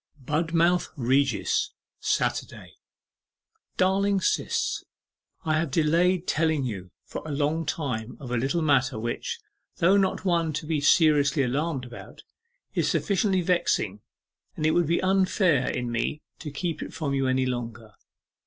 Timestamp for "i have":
5.45-5.69